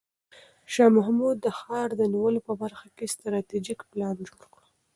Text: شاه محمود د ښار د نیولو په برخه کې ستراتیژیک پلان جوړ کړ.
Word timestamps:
شاه 0.73 0.89
محمود 0.97 1.37
د 1.41 1.47
ښار 1.59 1.89
د 1.95 2.01
نیولو 2.13 2.39
په 2.47 2.53
برخه 2.61 2.87
کې 2.95 3.11
ستراتیژیک 3.13 3.79
پلان 3.91 4.17
جوړ 4.27 4.41
کړ. 4.53 4.61